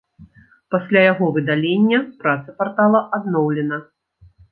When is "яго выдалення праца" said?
1.11-2.55